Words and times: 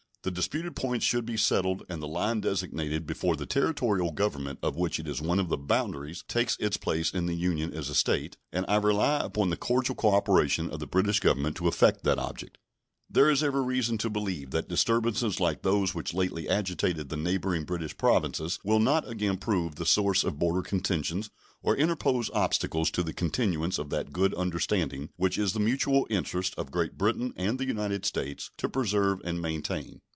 The 0.23 0.29
disputed 0.29 0.75
points 0.75 1.03
should 1.03 1.25
be 1.25 1.35
settled 1.35 1.81
and 1.89 1.99
the 1.99 2.07
line 2.07 2.41
designated 2.41 3.07
before 3.07 3.35
the 3.35 3.47
Territorial 3.47 4.11
government 4.11 4.59
of 4.61 4.75
which 4.75 4.99
it 4.99 5.07
is 5.07 5.19
one 5.19 5.39
of 5.39 5.49
the 5.49 5.57
boundaries 5.57 6.23
takes 6.27 6.55
its 6.59 6.77
place 6.77 7.09
in 7.11 7.25
the 7.25 7.33
Union 7.33 7.73
as 7.73 7.89
a 7.89 7.95
State, 7.95 8.37
and 8.51 8.63
I 8.67 8.75
rely 8.75 9.21
upon 9.25 9.49
the 9.49 9.57
cordial 9.57 9.95
cooperation 9.95 10.69
of 10.69 10.79
the 10.79 10.85
British 10.85 11.21
Government 11.21 11.55
to 11.57 11.67
effect 11.67 12.03
that 12.03 12.19
object. 12.19 12.59
There 13.09 13.31
is 13.31 13.41
every 13.41 13.63
reason 13.63 13.97
to 13.97 14.11
believe 14.11 14.51
that 14.51 14.69
disturbances 14.69 15.39
like 15.39 15.63
those 15.63 15.95
which 15.95 16.13
lately 16.13 16.47
agitated 16.47 17.09
the 17.09 17.17
neighboring 17.17 17.63
British 17.63 17.97
Provinces 17.97 18.59
will 18.63 18.79
not 18.79 19.09
again 19.09 19.37
prove 19.37 19.73
the 19.73 19.87
sources 19.87 20.25
of 20.25 20.37
border 20.37 20.61
contentions 20.61 21.31
or 21.63 21.75
interpose 21.75 22.29
obstacles 22.29 22.91
to 22.91 23.01
the 23.01 23.11
continuance 23.11 23.79
of 23.79 23.89
that 23.89 24.13
good 24.13 24.35
understanding 24.35 25.09
which 25.15 25.39
it 25.39 25.41
is 25.41 25.53
the 25.53 25.59
mutual 25.59 26.05
interest 26.11 26.53
of 26.59 26.69
Great 26.69 26.95
Britain 26.95 27.33
and 27.35 27.57
the 27.57 27.65
United 27.67 28.05
States 28.05 28.51
to 28.57 28.69
preserve 28.69 29.19
and 29.25 29.41
maintain. 29.41 29.99